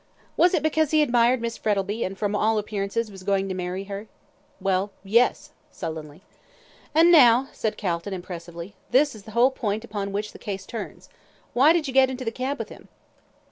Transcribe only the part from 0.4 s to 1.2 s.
it because he